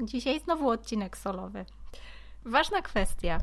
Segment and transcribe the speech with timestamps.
[0.00, 1.64] Dzisiaj znowu odcinek solowy.
[2.44, 3.40] Ważna kwestia.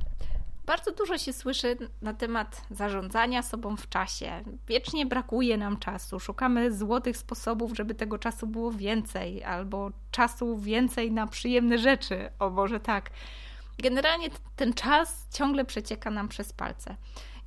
[0.65, 4.43] Bardzo dużo się słyszy na temat zarządzania sobą w czasie.
[4.67, 6.19] Wiecznie brakuje nam czasu.
[6.19, 12.29] Szukamy złotych sposobów, żeby tego czasu było więcej, albo czasu więcej na przyjemne rzeczy.
[12.39, 13.09] O Boże, tak.
[13.77, 16.95] Generalnie ten czas ciągle przecieka nam przez palce.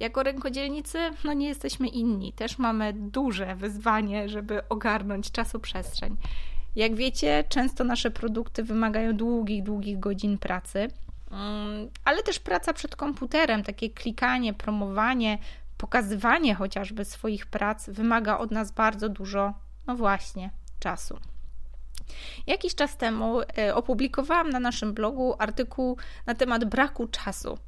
[0.01, 2.33] Jako rękodzielnicy, no nie jesteśmy inni.
[2.33, 6.17] Też mamy duże wyzwanie, żeby ogarnąć czasoprzestrzeń.
[6.77, 10.89] Jak wiecie, często nasze produkty wymagają długich, długich godzin pracy,
[11.31, 15.39] mm, ale też praca przed komputerem, takie klikanie, promowanie,
[15.79, 19.55] pokazywanie chociażby swoich prac wymaga od nas bardzo dużo,
[19.87, 21.19] no właśnie, czasu.
[22.47, 25.97] Jakiś czas temu e, opublikowałam na naszym blogu artykuł
[26.27, 27.59] na temat braku czasu.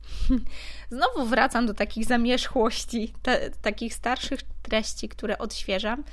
[0.91, 6.05] Znowu wracam do takich zamierzchłości, te, takich starszych treści, które odświeżam,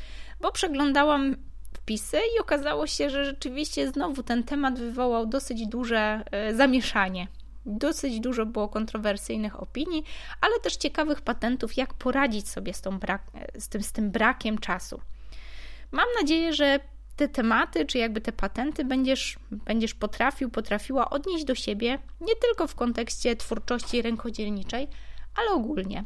[0.41, 1.35] bo przeglądałam
[1.73, 7.27] wpisy i okazało się, że rzeczywiście znowu ten temat wywołał dosyć duże e, zamieszanie.
[7.66, 10.04] Dosyć dużo było kontrowersyjnych opinii,
[10.41, 13.21] ale też ciekawych patentów, jak poradzić sobie z, brak,
[13.60, 15.01] z, tym, z tym brakiem czasu.
[15.91, 16.79] Mam nadzieję, że
[17.15, 22.67] te tematy, czy jakby te patenty będziesz, będziesz potrafił, potrafiła odnieść do siebie, nie tylko
[22.67, 24.88] w kontekście twórczości rękodzielniczej,
[25.35, 26.05] ale ogólnie.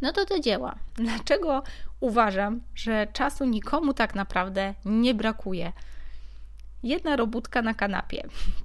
[0.00, 0.74] No to do dzieła.
[0.94, 1.62] Dlaczego
[2.00, 5.72] uważam, że czasu nikomu tak naprawdę nie brakuje?
[6.82, 8.22] Jedna robótka na kanapie,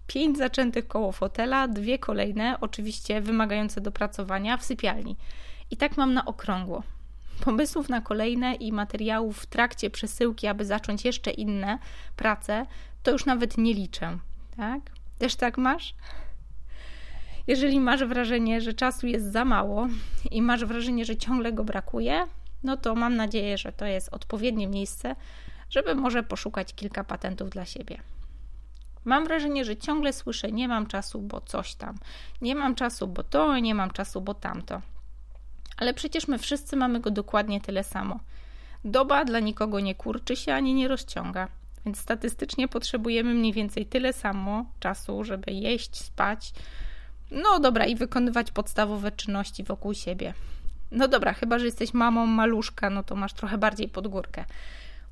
[0.07, 5.15] pięć zaczętych koło fotela, dwie kolejne, oczywiście wymagające dopracowania w sypialni.
[5.71, 6.83] I tak mam na okrągło.
[7.43, 11.79] Pomysłów na kolejne i materiałów w trakcie przesyłki, aby zacząć jeszcze inne
[12.15, 12.65] prace,
[13.03, 14.17] to już nawet nie liczę.
[14.57, 14.81] Tak?
[15.19, 15.95] Też tak masz?
[17.47, 19.87] Jeżeli masz wrażenie, że czasu jest za mało
[20.31, 22.27] i masz wrażenie, że ciągle go brakuje,
[22.63, 25.15] no to mam nadzieję, że to jest odpowiednie miejsce,
[25.69, 27.99] żeby może poszukać kilka patentów dla siebie.
[29.05, 31.95] Mam wrażenie, że ciągle słyszę: Nie mam czasu, bo coś tam,
[32.41, 34.81] nie mam czasu, bo to, nie mam czasu, bo tamto.
[35.77, 38.19] Ale przecież my wszyscy mamy go dokładnie tyle samo.
[38.85, 41.47] Doba dla nikogo nie kurczy się ani nie rozciąga,
[41.85, 46.53] więc statystycznie potrzebujemy mniej więcej tyle samo czasu, żeby jeść, spać,
[47.31, 50.33] no dobra, i wykonywać podstawowe czynności wokół siebie.
[50.91, 54.45] No dobra, chyba że jesteś mamą maluszka, no to masz trochę bardziej pod górkę.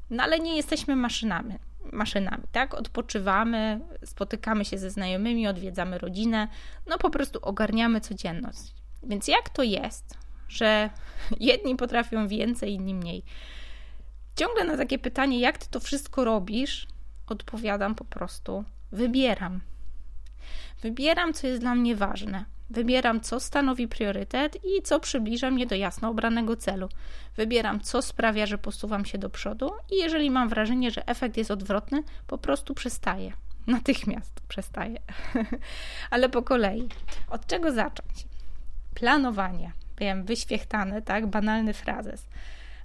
[0.10, 1.54] No ale nie jesteśmy maszynami,
[1.92, 2.74] maszynami, tak?
[2.74, 6.48] Odpoczywamy, spotykamy się ze znajomymi, odwiedzamy rodzinę,
[6.88, 8.74] no po prostu ogarniamy codzienność.
[9.04, 10.18] Więc jak to jest,
[10.50, 10.90] że
[11.40, 13.24] jedni potrafią więcej, inni mniej?
[14.36, 16.88] Ciągle na takie pytanie, jak ty to wszystko robisz,
[17.28, 19.62] odpowiadam po prostu: wybieram.
[20.84, 22.46] Wybieram, co jest dla mnie ważne.
[22.70, 26.90] Wybieram, co stanowi priorytet i co przybliża mnie do jasno obranego celu.
[27.38, 31.52] Wybieram, co sprawia, że posuwam się do przodu, i jeżeli mam wrażenie, że efekt jest
[31.52, 33.34] odwrotny, po prostu przestaję.
[33.68, 35.00] Natychmiast przestaję.
[36.12, 36.88] Ale po kolei.
[37.30, 38.28] Od czego zacząć?
[38.96, 39.72] Planowanie.
[40.00, 41.28] Wiem, wyświechtany, tak?
[41.28, 42.28] Banalny frazes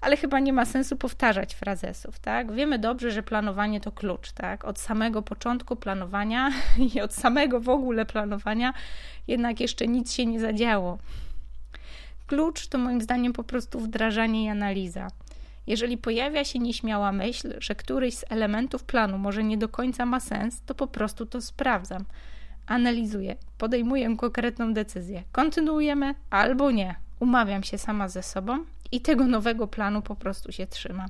[0.00, 2.53] ale chyba nie ma sensu powtarzać frazesów, tak?
[2.53, 4.64] Wiemy dobrze, że planowanie to klucz, tak?
[4.64, 6.50] Od samego początku planowania
[6.94, 8.75] i od samego w ogóle planowania
[9.28, 10.98] jednak jeszcze nic się nie zadziało.
[12.26, 15.08] Klucz to moim zdaniem po prostu wdrażanie i analiza.
[15.66, 20.20] Jeżeli pojawia się nieśmiała myśl, że któryś z elementów planu może nie do końca ma
[20.20, 22.04] sens, to po prostu to sprawdzam.
[22.66, 25.22] Analizuję, podejmuję konkretną decyzję.
[25.32, 27.07] Kontynuujemy albo nie.
[27.21, 31.09] Umawiam się sama ze sobą i tego nowego planu po prostu się trzymam.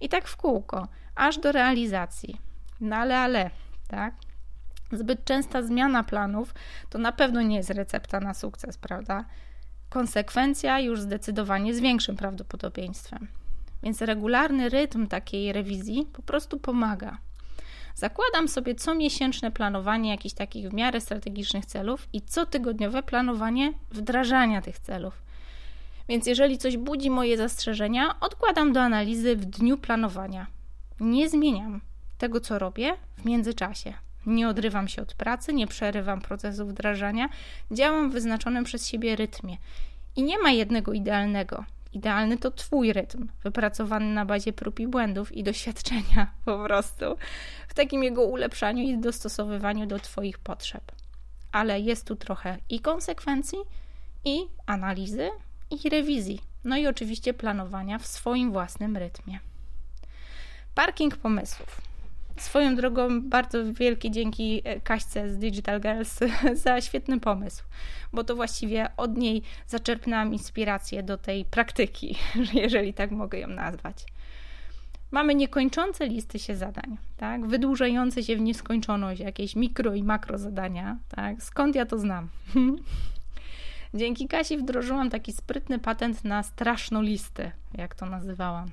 [0.00, 2.40] I tak w kółko, aż do realizacji.
[2.80, 3.50] No ale, ale,
[3.88, 4.14] tak?
[4.92, 6.54] Zbyt częsta zmiana planów
[6.90, 9.24] to na pewno nie jest recepta na sukces, prawda?
[9.88, 13.28] Konsekwencja już zdecydowanie z większym prawdopodobieństwem.
[13.82, 17.18] Więc regularny rytm takiej rewizji po prostu pomaga.
[17.94, 24.78] Zakładam sobie comiesięczne planowanie jakichś takich w miarę strategicznych celów i cotygodniowe planowanie wdrażania tych
[24.78, 25.22] celów.
[26.08, 30.46] Więc jeżeli coś budzi moje zastrzeżenia, odkładam do analizy w dniu planowania.
[31.00, 31.80] Nie zmieniam
[32.18, 33.94] tego, co robię w międzyczasie.
[34.26, 37.28] Nie odrywam się od pracy, nie przerywam procesu wdrażania,
[37.70, 39.56] działam w wyznaczonym przez siebie rytmie.
[40.16, 41.64] I nie ma jednego idealnego.
[41.92, 47.04] Idealny to Twój rytm, wypracowany na bazie prób i błędów i doświadczenia po prostu,
[47.68, 50.92] w takim jego ulepszaniu i dostosowywaniu do Twoich potrzeb.
[51.52, 53.58] Ale jest tu trochę i konsekwencji,
[54.24, 55.30] i analizy,
[55.70, 59.38] i rewizji, no i oczywiście planowania w swoim własnym rytmie.
[60.74, 61.80] Parking pomysłów.
[62.36, 66.18] Swoją drogą bardzo wielkie dzięki e, Kaśce z Digital Girls
[66.64, 67.64] za świetny pomysł,
[68.12, 72.18] bo to właściwie od niej zaczerpnęłam inspirację do tej praktyki,
[72.62, 74.06] jeżeli tak mogę ją nazwać.
[75.10, 77.46] Mamy niekończące listy się zadań, tak?
[77.46, 80.98] wydłużające się w nieskończoność, jakieś mikro i makro zadania.
[81.08, 81.42] Tak?
[81.42, 82.28] Skąd ja to znam?
[83.94, 88.70] Dzięki Kasi wdrożyłam taki sprytny patent na straszną listę, jak to nazywałam.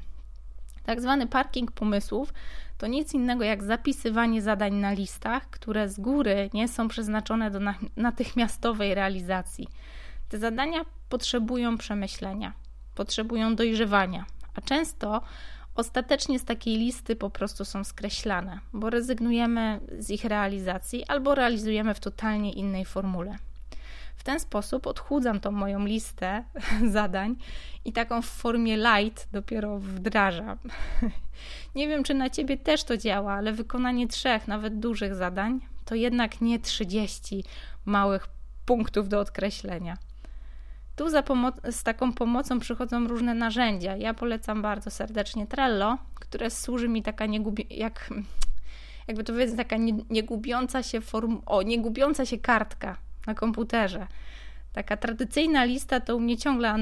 [0.86, 2.34] Tak zwany parking pomysłów
[2.78, 7.60] to nic innego jak zapisywanie zadań na listach, które z góry nie są przeznaczone do
[7.96, 9.68] natychmiastowej realizacji.
[10.30, 12.54] Te zadania potrzebują przemyślenia,
[12.96, 14.26] potrzebują dojrzewania,
[14.56, 15.22] a często
[15.76, 21.94] ostatecznie z takiej listy po prostu są skreślane, bo rezygnujemy z ich realizacji albo realizujemy
[21.94, 23.36] w totalnie innej formule.
[24.18, 26.44] W ten sposób odchudzam tą moją listę
[26.98, 27.36] zadań
[27.86, 30.58] i taką w formie light dopiero wdrażam.
[31.76, 35.96] Nie wiem, czy na ciebie też to działa, ale wykonanie trzech, nawet dużych zadań to
[35.96, 37.44] jednak nie 30
[37.86, 38.28] małych
[38.66, 39.98] punktów do odkreślenia.
[40.96, 41.10] Tu
[41.72, 43.96] z taką pomocą przychodzą różne narzędzia.
[43.96, 48.10] Ja polecam bardzo serdecznie Trello, które służy mi taka niegubi- jak
[49.08, 49.76] jakby to powiedzieć, taka
[50.10, 52.98] niegubiąca się form- o, niegubiąca się kartka
[53.28, 54.08] na komputerze.
[54.74, 56.76] Taka tradycyjna lista to u mnie ciągle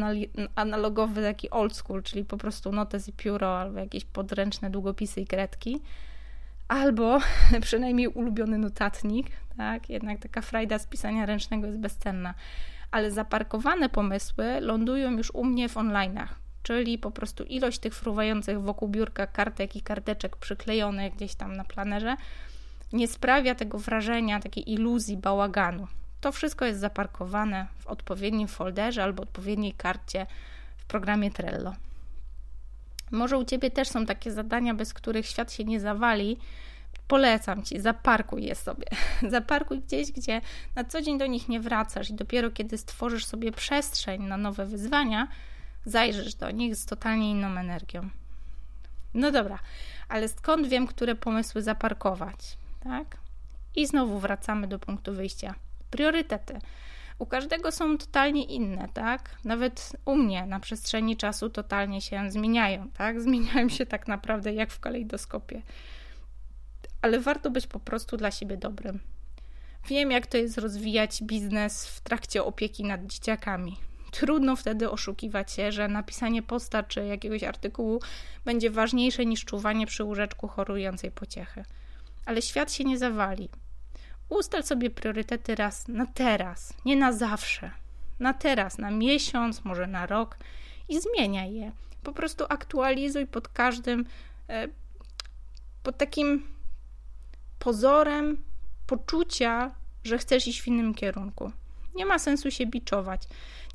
[0.56, 5.27] analogowy taki old school, czyli po prostu notes i pióro, albo jakieś podręczne długopisy i
[5.27, 5.81] kredki.
[6.68, 7.19] Albo
[7.62, 9.27] przynajmniej ulubiony notatnik,
[9.57, 9.89] tak?
[9.89, 12.33] Jednak taka frajda z pisania ręcznego jest bezcenna.
[12.91, 16.27] Ale zaparkowane pomysły lądują już u mnie w online'ach,
[16.63, 21.63] czyli po prostu ilość tych fruwających wokół biurka kartek i karteczek przyklejonych gdzieś tam na
[21.63, 22.15] planerze
[22.94, 25.88] nie sprawia tego wrażenia, takiej iluzji bałaganu.
[26.25, 30.25] To wszystko jest zaparkowane w odpowiednim folderze albo odpowiedniej karcie
[30.77, 31.74] w programie Trello.
[33.12, 36.38] Może u Ciebie też są takie zadania, bez których świat się nie zawali.
[37.07, 38.88] Polecam Ci, zaparkuj je sobie.
[39.31, 40.42] Zaparkuj gdzieś, gdzie
[40.75, 44.66] na co dzień do nich nie wracasz i dopiero kiedy stworzysz sobie przestrzeń na nowe
[44.66, 45.27] wyzwania,
[45.86, 48.10] zajrzysz do nich z totalnie inną energią.
[49.13, 49.60] No dobra,
[50.10, 52.57] ale skąd wiem, które pomysły zaparkować?
[52.83, 53.18] Tak?
[53.75, 55.56] I znowu wracamy do punktu wyjścia
[55.89, 56.59] priorytety.
[57.19, 59.35] U każdego są totalnie inne, tak?
[59.43, 63.21] Nawet u mnie na przestrzeni czasu totalnie się zmieniają, tak?
[63.21, 65.61] Zmieniają się tak naprawdę jak w kalejdoskopie.
[67.01, 68.99] Ale warto być po prostu dla siebie dobrym.
[69.87, 73.77] Wiem, jak to jest rozwijać biznes w trakcie opieki nad dzieciakami.
[74.11, 77.99] Trudno wtedy oszukiwać się, że napisanie posta czy jakiegoś artykułu
[78.45, 81.63] będzie ważniejsze niż czuwanie przy łóżeczku chorującej pociechy.
[82.25, 83.49] Ale świat się nie zawali.
[84.30, 87.72] Ustal sobie priorytety raz na teraz, nie na zawsze.
[88.19, 90.38] Na teraz, na miesiąc, może na rok
[90.89, 91.72] i zmieniaj je.
[92.04, 94.06] Po prostu aktualizuj pod każdym,
[94.50, 94.68] e,
[95.83, 96.48] pod takim
[97.60, 98.38] pozorem
[98.88, 99.72] poczucia,
[100.04, 101.51] że chcesz iść w innym kierunku.
[101.95, 103.22] Nie ma sensu się biczować.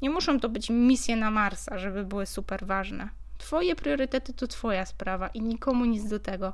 [0.02, 3.08] Nie muszą to być misje na Marsa, żeby były super ważne.
[3.38, 6.52] Twoje priorytety to Twoja sprawa i nikomu nic do tego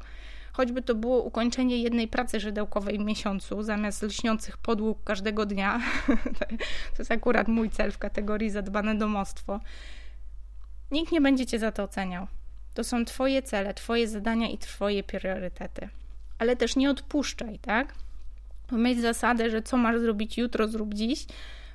[0.56, 5.80] choćby to było ukończenie jednej pracy żydełkowej w miesiącu, zamiast lśniących podłóg każdego dnia.
[6.94, 9.60] to jest akurat mój cel w kategorii zadbane domostwo.
[10.90, 12.26] Nikt nie będzie cię za to oceniał.
[12.74, 15.88] To są Twoje cele, Twoje zadania i Twoje priorytety.
[16.38, 17.94] Ale też nie odpuszczaj, tak?
[18.72, 21.26] Mieć zasadę, że co masz zrobić jutro, zrób dziś.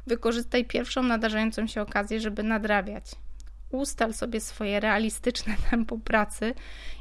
[0.07, 3.05] Wykorzystaj pierwszą nadarzającą się okazję, żeby nadrabiać
[3.71, 6.53] ustal sobie swoje realistyczne tempo pracy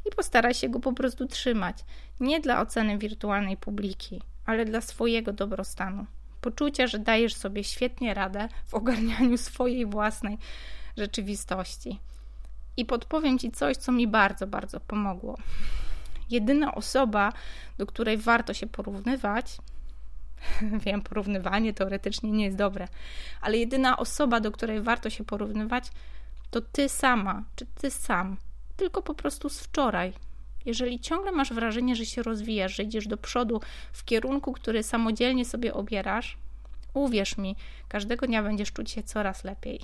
[0.07, 1.85] i postaraj się go po prostu trzymać.
[2.21, 6.07] Nie dla oceny wirtualnej publiki, ale dla swojego dobrostanu.
[6.41, 10.39] Poczucia, że dajesz sobie świetnie radę w ogarnianiu swojej własnej
[10.97, 11.99] rzeczywistości.
[12.77, 15.37] I podpowiem Ci coś, co mi bardzo, bardzo pomogło.
[16.31, 17.33] Jedyna osoba,
[17.79, 19.59] do której warto się porównywać,
[20.87, 22.89] wiem, porównywanie teoretycznie nie jest dobre,
[23.41, 25.91] ale jedyna osoba, do której warto się porównywać,
[26.51, 28.37] to ty sama, czy ty sam,
[28.77, 30.13] tylko po prostu z wczoraj.
[30.67, 33.61] Jeżeli ciągle masz wrażenie, że się rozwijasz, że idziesz do przodu
[33.93, 36.37] w kierunku, który samodzielnie sobie obierasz,
[36.95, 37.57] uwierz mi,
[37.89, 39.81] każdego dnia będziesz czuć się coraz lepiej.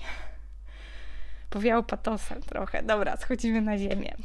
[1.51, 2.83] Powiało patosem trochę.
[2.83, 4.17] Dobra, schodzimy na ziemię.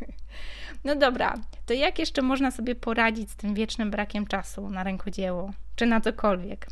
[0.84, 1.34] no dobra,
[1.66, 6.00] to jak jeszcze można sobie poradzić z tym wiecznym brakiem czasu na rękodzieło, czy na
[6.00, 6.66] cokolwiek?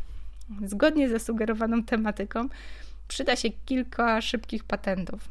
[0.64, 2.48] Zgodnie ze sugerowaną tematyką,
[3.08, 5.28] przyda się kilka szybkich patentów.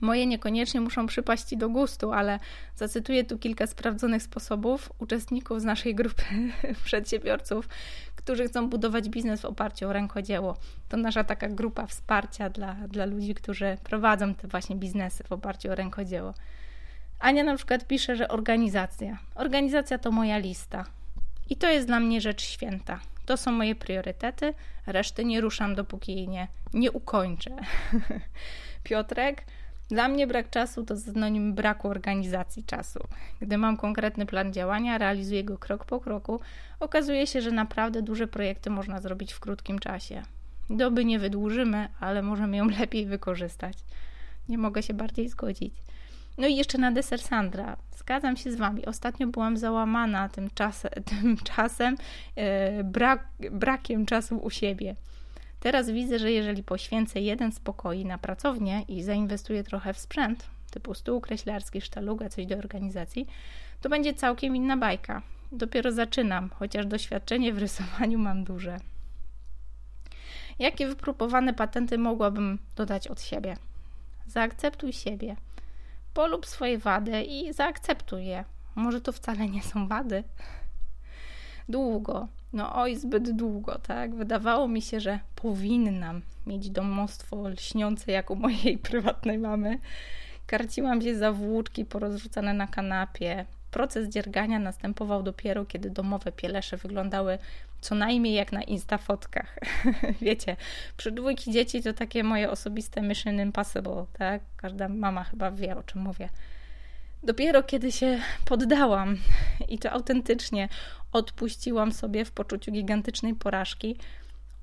[0.00, 2.38] Moje niekoniecznie muszą przypaść Ci do gustu, ale
[2.76, 6.24] zacytuję tu kilka sprawdzonych sposobów uczestników z naszej grupy
[6.84, 7.68] przedsiębiorców,
[8.16, 10.56] którzy chcą budować biznes w oparciu o rękodzieło.
[10.88, 15.70] To nasza taka grupa wsparcia dla, dla ludzi, którzy prowadzą te właśnie biznesy w oparciu
[15.70, 16.34] o rękodzieło.
[17.18, 19.18] Ania na przykład pisze, że organizacja.
[19.34, 20.84] Organizacja to moja lista.
[21.50, 23.00] I to jest dla mnie rzecz święta.
[23.28, 24.54] To są moje priorytety,
[24.86, 27.50] reszty nie ruszam, dopóki jej nie, nie ukończę.
[28.84, 29.44] Piotrek,
[29.88, 33.00] Dla mnie brak czasu to synonim braku organizacji czasu.
[33.40, 36.40] Gdy mam konkretny plan działania, realizuję go krok po kroku,
[36.80, 40.22] okazuje się, że naprawdę duże projekty można zrobić w krótkim czasie.
[40.70, 43.78] Doby nie wydłużymy, ale możemy ją lepiej wykorzystać.
[44.48, 45.74] Nie mogę się bardziej zgodzić.
[46.38, 47.76] No i jeszcze na deser Sandra.
[47.96, 48.86] Zgadzam się z Wami.
[48.86, 51.96] Ostatnio byłam załamana tym, czas, tym czasem,
[52.36, 54.94] e, brak, brakiem czasu u siebie.
[55.60, 60.94] Teraz widzę, że jeżeli poświęcę jeden spokoi na pracownię i zainwestuję trochę w sprzęt, typu
[60.94, 63.28] stół kreślarski, sztaluga, coś do organizacji,
[63.80, 65.22] to będzie całkiem inna bajka.
[65.52, 68.76] Dopiero zaczynam, chociaż doświadczenie w rysowaniu mam duże.
[70.58, 73.56] Jakie wypróbowane patenty mogłabym dodać od siebie?
[74.26, 75.36] Zaakceptuj siebie.
[76.18, 78.44] Polub swoje wady i zaakceptuj je.
[78.74, 80.24] Może to wcale nie są wady.
[81.68, 84.14] Długo, no oj, zbyt długo, tak?
[84.14, 89.78] Wydawało mi się, że powinnam mieć domostwo lśniące jak u mojej prywatnej mamy.
[90.46, 93.44] Karciłam się za włóczki porozrzucane na kanapie.
[93.70, 97.38] Proces dziergania następował dopiero, kiedy domowe pielesze wyglądały
[97.80, 99.58] co najmniej jak na instafotkach.
[100.20, 100.56] Wiecie,
[100.96, 104.42] przy dwójki dzieci to takie moje osobiste mission impossible, tak?
[104.56, 106.28] Każda mama chyba wie, o czym mówię.
[107.22, 109.16] Dopiero kiedy się poddałam
[109.68, 110.68] i to autentycznie
[111.12, 113.96] odpuściłam sobie w poczuciu gigantycznej porażki,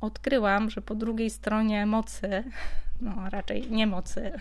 [0.02, 2.44] odkryłam, że po drugiej stronie mocy,
[3.02, 4.32] no raczej nie mocy,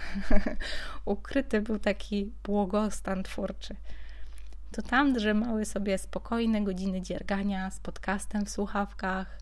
[1.04, 3.76] ukryty był taki błogostan twórczy.
[4.74, 9.38] To tam drzemały sobie spokojne godziny dziergania z podcastem w słuchawkach.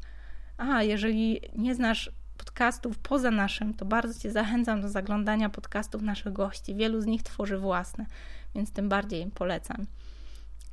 [0.56, 6.32] A jeżeli nie znasz podcastów poza naszym, to bardzo Cię zachęcam do zaglądania podcastów naszych
[6.32, 6.74] gości.
[6.74, 8.06] Wielu z nich tworzy własne
[8.54, 9.86] więc tym bardziej im polecam.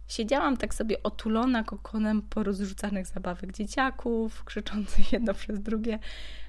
[0.07, 5.99] Siedziałam tak sobie otulona kokonem porozrzucanych zabawek dzieciaków, krzyczących jedno przez drugie,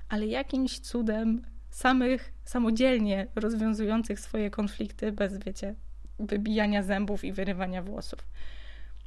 [0.09, 5.75] ale jakimś cudem samych samodzielnie rozwiązujących swoje konflikty bez, wiecie,
[6.27, 8.27] wybijania zębów i wyrywania włosów.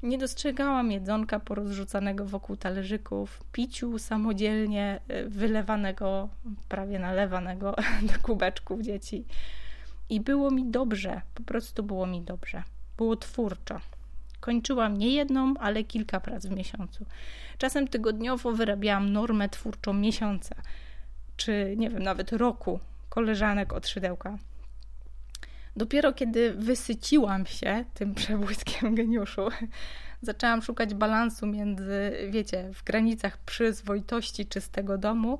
[0.03, 6.29] Nie dostrzegałam jedzonka porozrzucanego wokół talerzyków, piciu samodzielnie e, wylewanego,
[6.69, 7.75] prawie nalewanego
[8.13, 9.25] do kubeczków dzieci.
[10.09, 12.63] I było mi dobrze, po prostu było mi dobrze.
[12.97, 13.79] Było twórczo.
[14.39, 17.05] Kończyłam nie jedną, ale kilka prac w miesiącu.
[17.57, 20.55] Czasem tygodniowo wyrabiałam normę twórczą miesiąca,
[21.37, 22.79] czy nie wiem, nawet roku
[23.09, 24.37] koleżanek od szydełka.
[25.75, 29.47] Dopiero kiedy wysyciłam się tym przebłyskiem geniuszu,
[30.21, 35.39] zaczęłam szukać balansu między, wiecie, w granicach przyzwoitości czystego domu,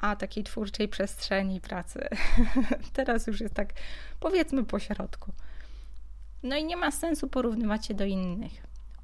[0.00, 2.08] a takiej twórczej przestrzeni pracy.
[2.92, 3.68] Teraz już jest tak,
[4.20, 5.32] powiedzmy, po środku.
[6.42, 8.52] No i nie ma sensu porównywać się do innych.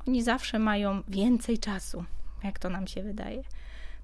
[0.06, 2.04] Oni zawsze mają więcej czasu,
[2.44, 3.42] jak to nam się wydaje.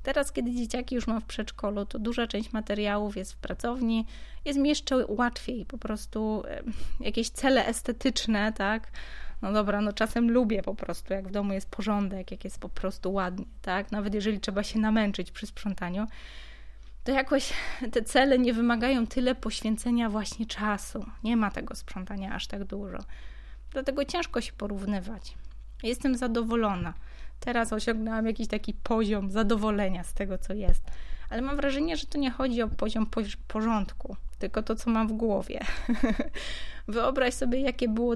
[0.02, 4.06] Teraz, kiedy dzieciaki już mam w przedszkolu, to duża część materiałów jest w pracowni,
[4.44, 6.42] jest mi jeszcze łatwiej, po prostu
[7.00, 8.90] jakieś cele estetyczne, tak?
[9.42, 12.68] No dobra, no czasem lubię po prostu, jak w domu jest porządek, jak jest po
[12.68, 13.92] prostu ładnie, tak?
[13.92, 16.06] Nawet jeżeli trzeba się namęczyć przy sprzątaniu,
[17.04, 17.52] to jakoś
[17.92, 21.06] te cele nie wymagają tyle poświęcenia właśnie czasu.
[21.24, 22.98] Nie ma tego sprzątania aż tak dużo.
[23.70, 25.34] Dlatego ciężko się porównywać.
[25.82, 26.94] Jestem zadowolona.
[27.44, 30.82] Teraz osiągnęłam jakiś taki poziom zadowolenia z tego, co jest.
[31.30, 33.06] Ale mam wrażenie, że to nie chodzi o poziom
[33.48, 35.60] porządku, tylko to, co mam w głowie.
[36.88, 38.14] Wyobraź sobie, jakie było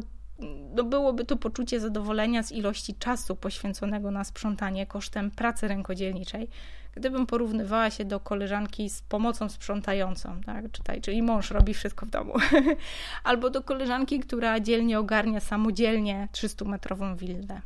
[0.74, 6.48] no byłoby to poczucie zadowolenia z ilości czasu poświęconego na sprzątanie kosztem pracy rękodzielniczej,
[6.94, 10.72] gdybym porównywała się do koleżanki z pomocą sprzątającą, tak?
[10.72, 12.34] Czytaj, czyli mąż robi wszystko w domu,
[13.24, 17.60] albo do koleżanki, która dzielnie ogarnia samodzielnie 300-metrową willę.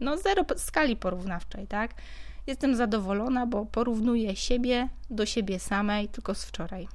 [0.00, 1.94] No, zero skali porównawczej, tak?
[2.46, 6.88] Jestem zadowolona, bo porównuję siebie do siebie samej tylko z wczoraj.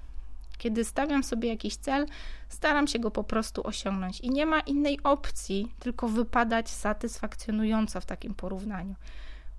[0.57, 2.05] Kiedy stawiam sobie jakiś cel,
[2.49, 8.05] staram się go po prostu osiągnąć i nie ma innej opcji, tylko wypadać satysfakcjonująco w
[8.05, 8.95] takim porównaniu.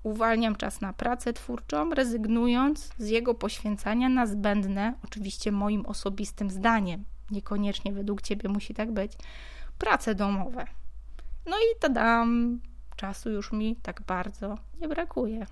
[0.03, 7.05] Uwalniam czas na pracę twórczą, rezygnując z jego poświęcania na zbędne, oczywiście moim osobistym zdaniem,
[7.31, 9.13] niekoniecznie według ciebie musi tak być,
[9.79, 10.67] prace domowe.
[11.47, 12.61] No i tadam,
[13.01, 15.47] czasu już mi tak bardzo nie brakuje.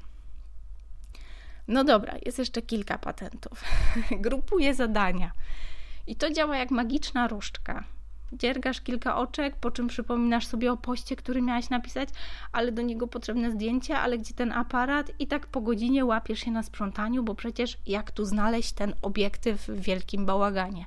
[1.69, 3.65] No dobra, jest jeszcze kilka patentów.
[4.27, 5.33] Grupuję zadania.
[6.07, 7.85] I to działa jak magiczna różdżka.
[8.33, 12.09] Dziergasz kilka oczek, po czym przypominasz sobie o poście, który miałaś napisać,
[12.53, 16.51] ale do niego potrzebne zdjęcie, ale gdzie ten aparat i tak po godzinie łapiesz się
[16.51, 20.85] na sprzątaniu, bo przecież jak tu znaleźć ten obiektyw w wielkim bałaganie.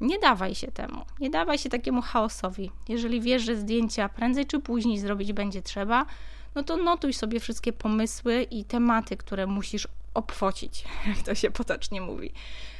[0.00, 2.70] Nie dawaj się temu, nie dawaj się takiemu chaosowi.
[2.88, 6.06] Jeżeli wiesz, że zdjęcia prędzej czy później zrobić będzie trzeba,
[6.54, 10.84] no to notuj sobie wszystkie pomysły i tematy, które musisz obfocić,
[11.16, 12.32] jak to się potocznie mówi.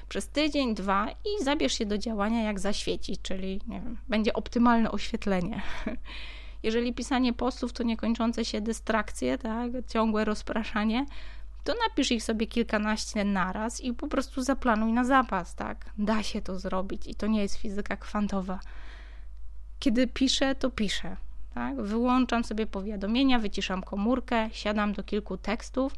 [0.08, 4.90] przez tydzień, dwa i zabierz się do działania jak zaświeci, czyli nie wiem, będzie optymalne
[4.90, 5.62] oświetlenie.
[6.62, 11.06] Jeżeli pisanie postów to niekończące się dystrakcje, tak, ciągłe rozpraszanie,
[11.64, 15.90] to napisz ich sobie kilkanaście naraz i po prostu zaplanuj na zapas, tak?
[15.98, 18.60] Da się to zrobić i to nie jest fizyka kwantowa.
[19.78, 21.16] Kiedy piszę, to piszę.
[21.54, 21.82] Tak?
[21.82, 25.92] Wyłączam sobie powiadomienia, wyciszam komórkę, siadam do kilku tekstów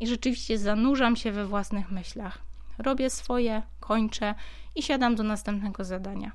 [0.00, 2.38] i rzeczywiście zanurzam się we własnych myślach.
[2.78, 4.34] Robię swoje, kończę
[4.74, 6.32] i siadam do następnego zadania.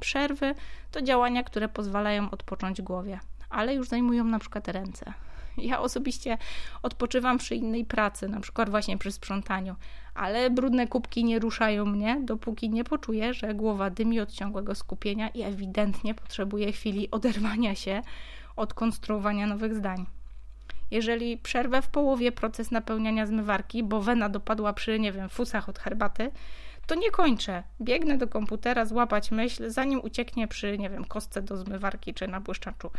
[0.00, 0.54] Przerwy
[0.90, 5.12] to działania, które pozwalają odpocząć głowie, ale już zajmują na przykład ręce.
[5.70, 6.38] Ja osobiście
[6.82, 9.76] odpoczywam przy innej pracy, na przykład właśnie przy sprzątaniu,
[10.14, 15.28] ale brudne kubki nie ruszają mnie, dopóki nie poczuję, że głowa dymi od ciągłego skupienia
[15.28, 18.02] i ewidentnie potrzebuję chwili oderwania się
[18.56, 20.06] od konstruowania nowych zdań.
[20.90, 25.78] Jeżeli przerwę w połowie proces napełniania zmywarki, bo wena dopadła przy, nie wiem, fusach od
[25.78, 26.30] herbaty,
[26.86, 27.62] to nie kończę.
[27.80, 32.40] Biegnę do komputera złapać myśl, zanim ucieknie przy, nie wiem, kostce do zmywarki czy na
[32.40, 32.90] błyszczaczu.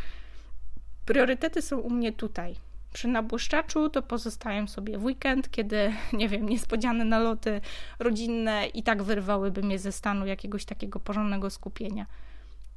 [1.08, 2.56] Priorytety są u mnie tutaj.
[2.94, 7.62] Przy nabłyszczaczu to pozostają sobie w weekend, kiedy, nie wiem, niespodziane naloty
[8.00, 12.06] rodzinne i tak wyrwałyby mnie ze stanu jakiegoś takiego porządnego skupienia.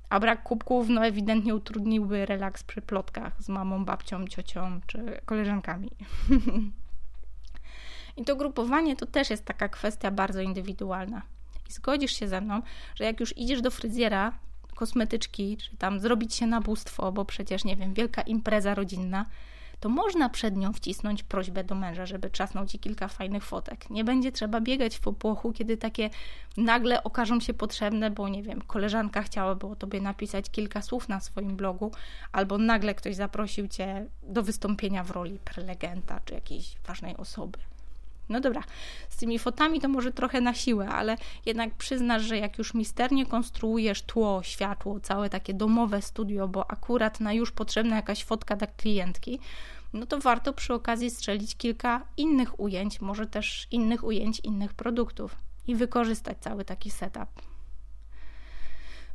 [0.08, 5.90] A brak kubków, no ewidentnie utrudniłby relaks przy plotkach z mamą, babcią, ciocią czy koleżankami.
[8.16, 11.22] I to grupowanie to też jest taka kwestia bardzo indywidualna.
[11.68, 12.62] I zgodzisz się ze mną,
[12.94, 14.32] że jak już idziesz do fryzjera,
[14.80, 19.26] kosmetyczki, czy tam zrobić się nabóstwo, bo przecież, nie wiem, wielka impreza rodzinna,
[19.80, 23.90] to można przed nią wcisnąć prośbę do męża, żeby czasnął ci kilka fajnych fotek.
[23.90, 26.10] Nie będzie trzeba biegać w popłochu, kiedy takie
[26.56, 31.20] nagle okażą się potrzebne, bo nie wiem, koleżanka chciałaby o tobie napisać kilka słów na
[31.20, 31.92] swoim blogu,
[32.32, 37.58] albo nagle ktoś zaprosił cię do wystąpienia w roli prelegenta czy jakiejś ważnej osoby.
[38.30, 38.62] No dobra,
[39.08, 43.26] z tymi fotami to może trochę na siłę, ale jednak przyznasz, że jak już misternie
[43.26, 48.66] konstruujesz tło, światło, całe takie domowe studio, bo akurat na już potrzebna jakaś fotka dla
[48.66, 49.40] klientki,
[49.92, 55.36] no to warto przy okazji strzelić kilka innych ujęć, może też innych ujęć innych produktów
[55.66, 57.28] i wykorzystać cały taki setup.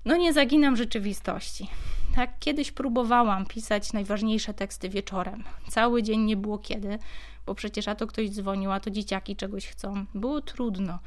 [0.05, 1.67] No nie zaginam rzeczywistości.
[2.15, 5.43] Tak, kiedyś próbowałam pisać najważniejsze teksty wieczorem.
[5.69, 6.99] Cały dzień nie było kiedy,
[7.45, 10.05] bo przecież a to ktoś dzwonił, a to dzieciaki czegoś chcą.
[10.15, 10.99] Było trudno,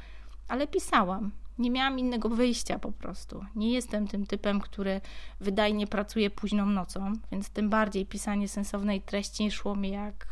[0.47, 1.31] ale pisałam.
[1.57, 3.45] Nie miałam innego wyjścia po prostu.
[3.55, 5.01] Nie jestem tym typem, który
[5.39, 10.27] wydajnie pracuje późną nocą, więc tym bardziej pisanie sensownej treści szło mi jak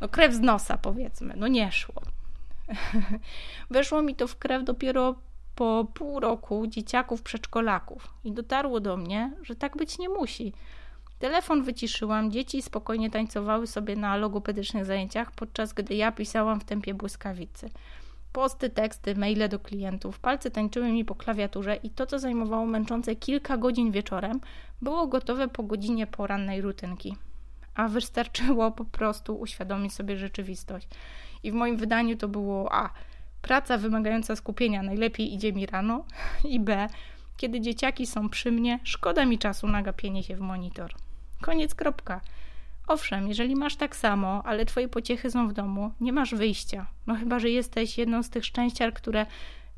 [0.00, 1.34] no krew z nosa, powiedzmy.
[1.36, 2.02] No nie szło.
[3.70, 5.14] Weszło mi to w krew dopiero
[5.54, 10.52] po pół roku dzieciaków przedszkolaków i dotarło do mnie, że tak być nie musi.
[11.18, 16.94] Telefon wyciszyłam, dzieci spokojnie tańcowały sobie na logopedycznych zajęciach, podczas gdy ja pisałam w tempie
[16.94, 17.70] błyskawicy.
[18.32, 23.16] Posty, teksty, maile do klientów, palce tańczyły mi po klawiaturze i to, co zajmowało męczące
[23.16, 24.40] kilka godzin wieczorem,
[24.82, 27.16] było gotowe po godzinie porannej rutynki.
[27.74, 30.88] A wystarczyło po prostu uświadomić sobie rzeczywistość.
[31.42, 32.90] I w moim wydaniu to było A.
[33.42, 36.04] Praca wymagająca skupienia najlepiej idzie mi rano
[36.44, 36.86] i B.
[37.36, 41.05] Kiedy dzieciaki są przy mnie, szkoda mi czasu na gapienie się w monitor.
[41.40, 42.20] Koniec, kropka.
[42.86, 46.86] Owszem, jeżeli masz tak samo, ale twoje pociechy są w domu, nie masz wyjścia.
[47.06, 49.26] No chyba, że jesteś jedną z tych szczęściar, które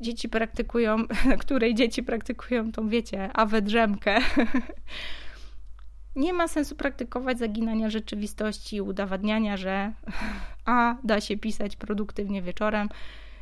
[0.01, 0.97] dzieci praktykują,
[1.39, 4.17] której dzieci praktykują tą, wiecie, awę drzemkę.
[6.15, 9.93] nie ma sensu praktykować zaginania rzeczywistości i udowadniania, że
[10.65, 12.89] A da się pisać produktywnie wieczorem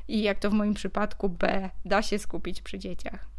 [0.08, 3.37] i jak to w moim przypadku B da się skupić przy dzieciach.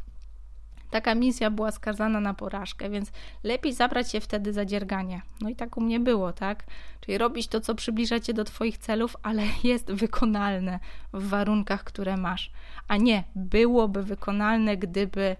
[0.91, 3.13] Taka misja była skazana na porażkę, więc
[3.45, 5.23] lepiej zabrać się wtedy za dzierganie.
[5.41, 6.65] No i tak u mnie było, tak?
[7.01, 10.81] Czyli robić to, co przybliża cię do Twoich celów, ale jest wykonalne
[11.13, 12.51] w warunkach, które masz.
[12.89, 15.37] A nie, byłoby wykonalne, gdyby.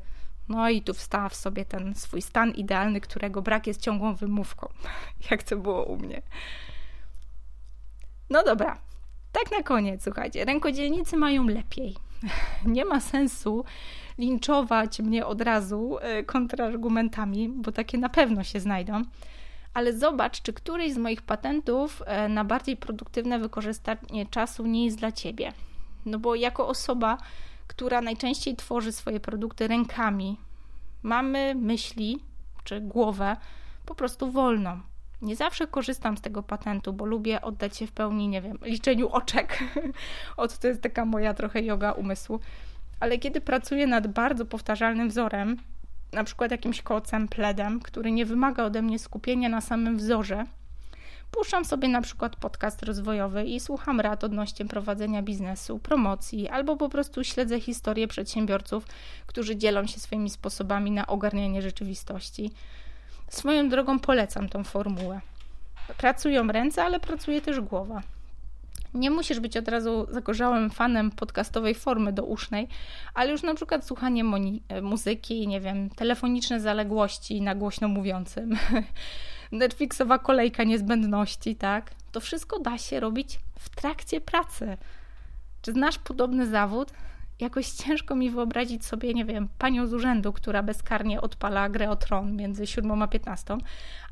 [0.49, 4.69] No i tu wstaw sobie ten swój stan idealny, którego brak jest ciągłą wymówką,
[5.31, 6.23] jak to było u mnie.
[8.31, 8.79] No dobra,
[9.33, 12.08] tak na koniec, słuchajcie, rękodzielnicy mają lepiej.
[12.67, 13.65] Nie ma sensu
[14.19, 19.03] linczować mnie od razu e, kontrargumentami, bo takie na pewno się znajdą.
[19.75, 24.99] Ale zobacz, czy któryś z moich patentów e, na bardziej produktywne wykorzystanie czasu nie jest
[24.99, 25.53] dla ciebie.
[26.07, 27.19] No bo jako osoba,
[27.67, 30.37] która najczęściej tworzy swoje produkty rękami,
[31.03, 32.19] mamy myśli
[32.65, 33.37] czy głowę
[33.87, 34.81] po prostu wolną.
[35.23, 39.09] Nie zawsze korzystam z tego patentu, bo lubię oddać się w pełni, nie wiem, liczeniu
[39.09, 39.59] oczek.
[40.37, 42.41] Od to jest taka moja trochę yoga umysłu
[43.01, 45.57] ale kiedy pracuję nad bardzo powtarzalnym wzorem,
[46.13, 50.45] na przykład jakimś kocem, pledem, który nie wymaga ode mnie skupienia na samym wzorze,
[51.31, 56.89] puszczam sobie na przykład podcast rozwojowy i słucham rad odnośnie prowadzenia biznesu, promocji, albo po
[56.89, 58.85] prostu śledzę historię przedsiębiorców,
[59.27, 62.51] którzy dzielą się swoimi sposobami na ogarnianie rzeczywistości.
[63.29, 65.21] Swoją drogą polecam tą formułę.
[65.99, 68.03] Pracują ręce, ale pracuje też głowa.
[68.95, 72.69] Nie musisz być od razu zagorzałym fanem podcastowej formy dousznej,
[73.15, 74.25] ale już na przykład słuchanie
[74.83, 78.57] muzyki, nie wiem, telefoniczne zaległości na głośno mówiącym,
[79.53, 81.91] Netflixowa kolejka niezbędności, tak?
[82.13, 84.77] To wszystko da się robić w trakcie pracy.
[85.63, 86.93] Czy znasz podobny zawód?
[87.41, 91.97] Jakoś ciężko mi wyobrazić sobie, nie wiem, panią z urzędu, która bezkarnie odpala grę o
[91.97, 93.57] tron między 7 a 15,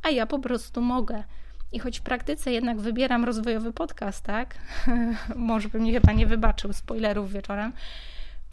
[0.02, 1.24] a ja po prostu mogę.
[1.72, 4.54] I choć w praktyce jednak wybieram rozwojowy podcast, tak?
[5.36, 7.72] Może bym mi chyba nie wybaczył spoilerów wieczorem.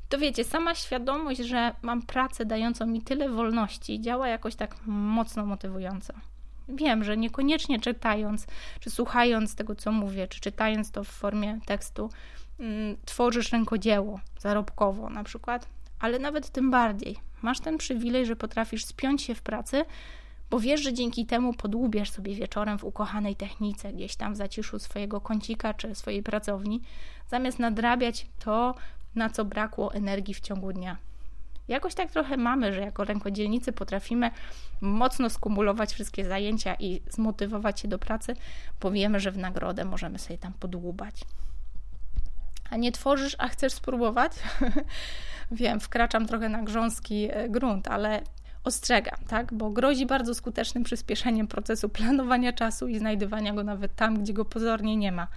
[0.10, 5.46] To wiecie, sama świadomość, że mam pracę dającą mi tyle wolności, działa jakoś tak mocno
[5.46, 6.14] motywująco.
[6.70, 8.48] Wiem, że niekoniecznie czytając,
[8.80, 12.10] czy słuchając tego, co mówię, czy czytając to w formie tekstu,
[13.06, 15.68] tworzysz rękodzieło zarobkowo na przykład,
[16.00, 17.16] ale nawet tym bardziej.
[17.42, 19.86] Masz ten przywilej, że potrafisz spiąć się w pracy
[20.54, 24.80] bo wiesz, że dzięki temu podłubiesz sobie wieczorem w ukochanej technice, gdzieś tam w zaciszu
[24.80, 26.82] swojego kącika czy swojej pracowni,
[27.28, 28.76] zamiast nadrabiać to,
[29.16, 30.98] na co brakło energii w ciągu dnia.
[31.68, 34.32] Jakoś tak trochę mamy, że jako rękodzielnicy potrafimy
[34.82, 38.36] mocno skumulować wszystkie zajęcia i zmotywować się do pracy,
[38.82, 41.16] bo wiemy, że w nagrodę możemy sobie tam podłubać.
[42.74, 44.32] A nie tworzysz, a chcesz spróbować?
[45.52, 48.22] Wiem, wkraczam trochę na grząski e, grunt, ale
[48.64, 49.54] ostrzegam, tak?
[49.54, 54.46] bo grozi bardzo skutecznym przyspieszeniem procesu planowania czasu i znajdywania go nawet tam, gdzie go
[54.46, 55.28] pozornie nie ma.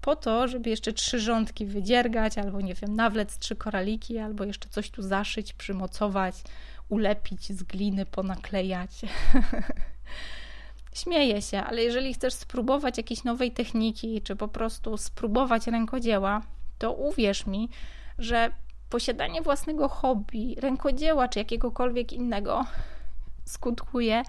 [0.00, 4.68] Po to, żeby jeszcze trzy rządki wydziergać, albo nie wiem, nawlec trzy koraliki, albo jeszcze
[4.68, 6.34] coś tu zaszyć, przymocować,
[6.88, 8.90] ulepić z gliny, ponaklejać.
[10.94, 16.42] Śmieję się, ale jeżeli chcesz spróbować jakiejś nowej techniki, czy po prostu spróbować rękodzieła,
[16.78, 17.68] to uwierz mi,
[18.18, 18.52] że
[18.90, 22.64] posiadanie własnego hobby, rękodzieła czy jakiegokolwiek innego
[23.44, 24.22] skutkuje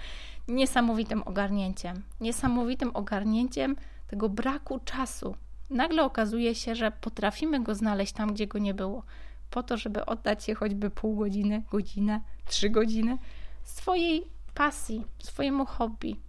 [0.47, 2.03] niesamowitym ogarnięciem.
[2.21, 3.75] Niesamowitym ogarnięciem
[4.07, 5.35] tego braku czasu.
[5.69, 9.03] Nagle okazuje się, że potrafimy go znaleźć tam, gdzie go nie było,
[9.51, 13.17] po to, żeby oddać się choćby pół godziny, godzinę, trzy godziny
[13.63, 16.19] swojej pasji, swojemu hobby.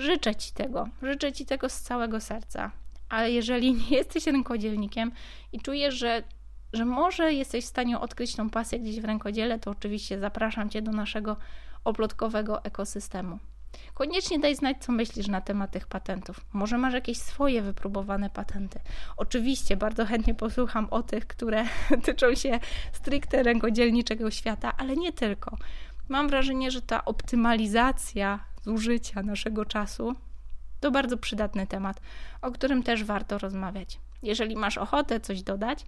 [0.00, 2.70] Życzę Ci tego, życzę Ci tego z całego serca.
[3.08, 5.12] Ale jeżeli nie jesteś rękodzielnikiem
[5.52, 6.22] i czujesz, że
[6.72, 10.82] że może jesteś w stanie odkryć tą pasję gdzieś w rękodziele, to oczywiście zapraszam Cię
[10.82, 11.36] do naszego
[11.84, 13.38] oplotkowego ekosystemu.
[13.94, 16.40] Koniecznie daj znać, co myślisz na temat tych patentów.
[16.52, 18.80] Może masz jakieś swoje wypróbowane patenty.
[19.16, 21.64] Oczywiście bardzo chętnie posłucham o tych, które
[22.04, 22.60] tyczą się
[22.92, 25.56] stricte rękodzielniczego świata, ale nie tylko.
[26.08, 30.14] Mam wrażenie, że ta optymalizacja zużycia naszego czasu
[30.80, 32.00] to bardzo przydatny temat,
[32.42, 33.98] o którym też warto rozmawiać.
[34.22, 35.84] Jeżeli masz ochotę coś dodać,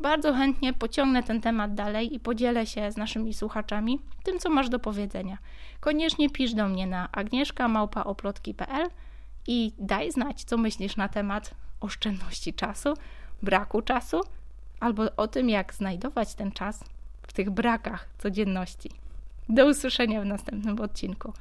[0.00, 4.68] bardzo chętnie pociągnę ten temat dalej i podzielę się z naszymi słuchaczami tym, co masz
[4.68, 5.38] do powiedzenia.
[5.80, 8.86] Koniecznie pisz do mnie na agnieszka.małpaoplotki.pl
[9.46, 12.94] i daj znać, co myślisz na temat oszczędności czasu,
[13.42, 14.20] braku czasu,
[14.80, 16.84] albo o tym, jak znajdować ten czas
[17.22, 18.90] w tych brakach codzienności.
[19.48, 21.32] Do usłyszenia w następnym odcinku.